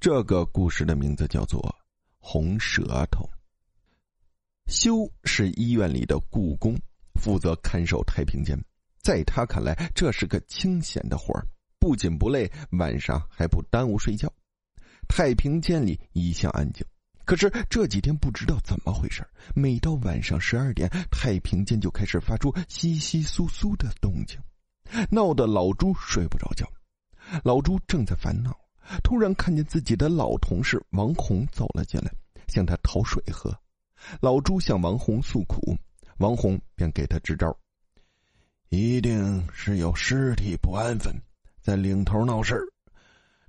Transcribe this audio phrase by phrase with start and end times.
[0.00, 1.60] 这个故事的名字叫做
[2.18, 3.24] 《红舌头》。
[4.72, 6.78] 修是医院里的雇工，
[7.20, 8.56] 负责看守太平间。
[9.02, 11.44] 在他看来，这是个清闲的活儿，
[11.80, 14.32] 不仅不累，晚上还不耽误睡觉。
[15.08, 16.86] 太平间里一向安静，
[17.24, 24.38] 可是这几天不知道怎么回事，每到晚上十二点，太平间就开始发出窸窸窣窣的动静，
[25.10, 26.64] 闹得老朱睡不着觉。
[27.42, 28.56] 老朱正在烦恼，
[29.02, 32.12] 突然看见自己的老同事王红走了进来，
[32.46, 33.56] 向他讨水喝。
[34.20, 35.76] 老朱向王红诉苦，
[36.18, 37.56] 王红便给他支招：
[38.68, 41.14] 一定是有尸体不安分，
[41.60, 42.60] 在领头闹事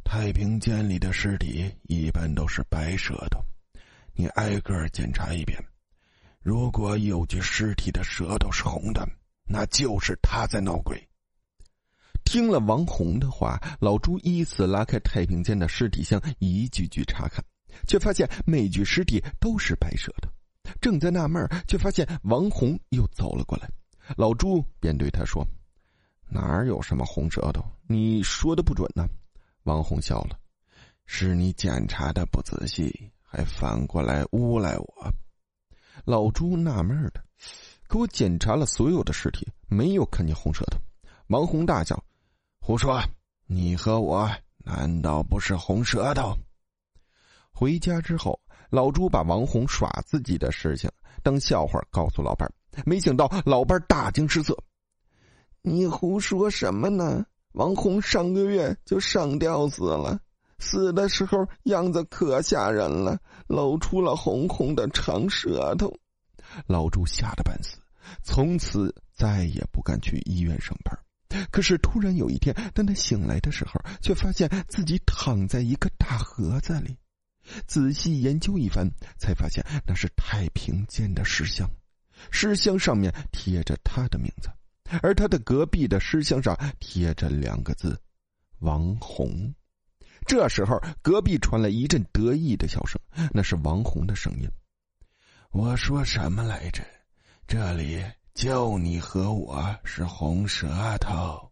[0.03, 3.43] 太平间里的尸体一般都是白舌头，
[4.13, 5.63] 你挨个检查一遍。
[6.41, 9.07] 如果有具尸体的舌头是红的，
[9.45, 11.08] 那就是他在闹鬼。
[12.29, 17.43] 听了王红的话，老朱依次拉开太平间的尸体箱，一具具查看，
[17.87, 20.29] 却发现每具尸体都是白蛇的。
[20.79, 23.67] 正在纳闷，却发现王红又走了过来。
[24.15, 25.43] 老朱便对他说
[26.29, 27.65] ：“哪有什么红舌头？
[27.87, 29.09] 你说的不准呢。”
[29.65, 30.37] 王红笑了
[31.07, 35.13] ：“是你检查的不仔细，还反过来诬赖我。”
[36.05, 37.23] 老朱纳闷的，
[37.87, 40.77] 可我检查了所有的尸体，没有看见红舌头。
[41.29, 41.99] 王红大叫。
[42.69, 43.01] 胡说！
[43.47, 44.29] 你和我
[44.63, 46.37] 难道不是红舌头？
[47.51, 48.39] 回家之后，
[48.69, 50.87] 老朱把王红耍自己的事情
[51.23, 52.47] 当笑话告诉老伴
[52.85, 54.55] 没想到老伴大惊失色
[55.63, 57.25] ：“你胡说什么呢？
[57.53, 60.19] 王红上个月就上吊死了，
[60.59, 65.91] 死的时候样子可吓人了，露出了红红的长舌头。”
[66.69, 67.79] 老朱吓得半死，
[68.21, 70.95] 从此再也不敢去医院上班。
[71.51, 76.97] 可是突然有一天，当他醒来的时候，却发现自己躺在一个大盒子里。
[77.65, 81.67] 仔细研究一番，才发现那是太平间的尸箱，
[82.29, 84.49] 尸箱上面贴着他的名字，
[85.01, 87.99] 而他的隔壁的尸箱上贴着两个字
[88.59, 89.53] ：“王红。”
[90.27, 93.01] 这时候，隔壁传来一阵得意的笑声，
[93.33, 94.47] 那是王红的声音
[95.49, 96.83] ：“我说什么来着？
[97.47, 98.03] 这里。”
[98.39, 100.65] 就你和我是红舌
[101.01, 101.51] 头。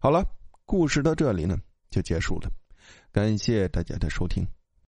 [0.00, 0.26] 好了，
[0.64, 1.56] 故事到这里呢
[1.90, 2.50] 就结束了，
[3.12, 4.44] 感谢大家的收听。